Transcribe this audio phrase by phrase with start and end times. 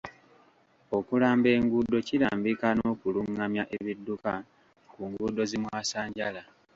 [0.97, 4.33] Okulamba enguudo kirambika n'okulungamya ebidduka
[4.91, 6.43] ku nguudo zi mwasanjala.